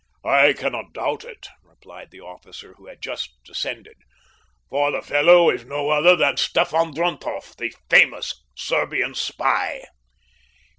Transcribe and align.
"I 0.25 0.53
cannot 0.53 0.93
doubt 0.93 1.23
it," 1.25 1.45
replied 1.61 2.09
the 2.09 2.21
officer 2.21 2.73
who 2.73 2.87
had 2.87 3.03
just 3.03 3.33
descended, 3.45 3.97
"for 4.67 4.89
the 4.89 5.03
fellow 5.03 5.51
is 5.51 5.63
no 5.63 5.91
other 5.91 6.15
than 6.15 6.37
Stefan 6.37 6.91
Drontoff, 6.91 7.55
the 7.55 7.71
famous 7.87 8.43
Serbian 8.55 9.13
spy!" 9.13 9.83